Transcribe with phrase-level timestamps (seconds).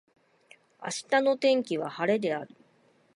[0.81, 2.55] 明日の天気は晴れである。